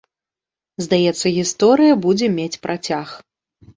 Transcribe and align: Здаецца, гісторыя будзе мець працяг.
Здаецца, 0.85 1.33
гісторыя 1.37 1.93
будзе 2.07 2.27
мець 2.39 2.59
працяг. 2.65 3.07